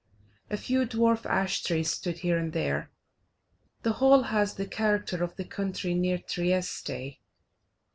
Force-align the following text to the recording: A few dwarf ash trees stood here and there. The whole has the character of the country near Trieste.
A 0.49 0.57
few 0.57 0.87
dwarf 0.87 1.27
ash 1.27 1.61
trees 1.61 1.91
stood 1.91 2.17
here 2.25 2.35
and 2.35 2.53
there. 2.53 2.89
The 3.83 3.91
whole 4.01 4.23
has 4.33 4.55
the 4.55 4.65
character 4.65 5.23
of 5.23 5.35
the 5.35 5.45
country 5.45 5.93
near 5.93 6.17
Trieste. 6.17 7.19